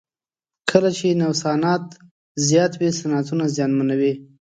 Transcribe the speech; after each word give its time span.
کله 0.69 0.89
چې 0.97 1.07
نوسانات 1.21 1.83
زیات 2.47 2.71
وي 2.77 2.89
صنعتونه 2.99 3.45
زیانمنوي. 3.55 4.13